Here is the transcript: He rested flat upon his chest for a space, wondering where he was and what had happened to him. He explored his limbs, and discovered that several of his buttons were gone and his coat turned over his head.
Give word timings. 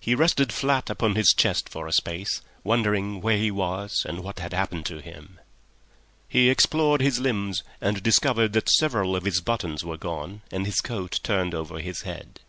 He 0.00 0.16
rested 0.16 0.52
flat 0.52 0.90
upon 0.90 1.14
his 1.14 1.32
chest 1.32 1.68
for 1.68 1.86
a 1.86 1.92
space, 1.92 2.40
wondering 2.64 3.20
where 3.20 3.38
he 3.38 3.52
was 3.52 4.04
and 4.04 4.24
what 4.24 4.40
had 4.40 4.52
happened 4.52 4.86
to 4.86 5.00
him. 5.00 5.38
He 6.28 6.50
explored 6.50 7.00
his 7.00 7.20
limbs, 7.20 7.62
and 7.80 8.02
discovered 8.02 8.54
that 8.54 8.68
several 8.68 9.14
of 9.14 9.22
his 9.22 9.40
buttons 9.40 9.84
were 9.84 9.98
gone 9.98 10.42
and 10.50 10.66
his 10.66 10.80
coat 10.80 11.20
turned 11.22 11.54
over 11.54 11.78
his 11.78 12.00
head. 12.02 12.40